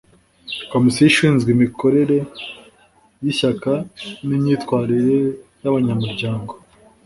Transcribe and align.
Komosiyo 0.71 1.03
ishinzwe 1.11 1.49
imikorere 1.55 2.17
y’Ishyaka 3.23 3.71
n’imyitwarire 4.27 5.19
y’abanyamuryango 5.61 6.53